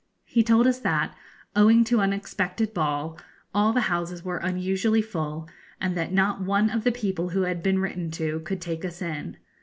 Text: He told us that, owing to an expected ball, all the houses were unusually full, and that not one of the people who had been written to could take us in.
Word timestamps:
He 0.25 0.41
told 0.41 0.65
us 0.65 0.79
that, 0.79 1.13
owing 1.55 1.83
to 1.83 1.99
an 1.99 2.11
expected 2.11 2.73
ball, 2.73 3.19
all 3.53 3.71
the 3.71 3.81
houses 3.81 4.25
were 4.25 4.37
unusually 4.39 5.03
full, 5.03 5.47
and 5.79 5.95
that 5.95 6.11
not 6.11 6.41
one 6.41 6.71
of 6.71 6.83
the 6.83 6.91
people 6.91 7.29
who 7.29 7.43
had 7.43 7.61
been 7.61 7.77
written 7.77 8.09
to 8.13 8.39
could 8.39 8.61
take 8.61 8.83
us 8.83 8.99
in. 9.03 9.37